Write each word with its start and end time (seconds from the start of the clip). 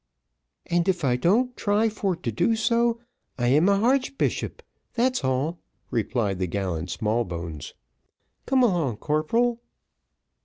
"And 0.65 0.89
if 0.89 1.03
I 1.05 1.15
don't 1.15 1.55
try 1.55 1.87
for 1.87 2.15
to 2.15 2.31
do 2.31 2.55
so, 2.55 2.99
I 3.37 3.49
am 3.49 3.69
an 3.69 3.81
harchbishop, 3.81 4.63
that's 4.95 5.23
all," 5.23 5.59
replied 5.91 6.39
the 6.39 6.47
gallant 6.47 6.89
Smallbones. 6.89 7.75
"Come 8.47 8.63
along, 8.63 8.97
corporal." 8.97 9.61